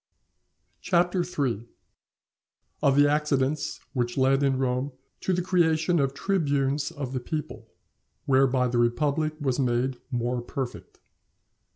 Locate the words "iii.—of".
1.23-2.95